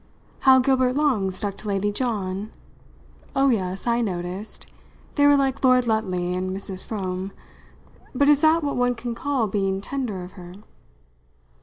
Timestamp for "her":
10.31-10.53